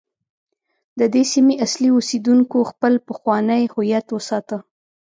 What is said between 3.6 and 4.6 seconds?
هویت وساته.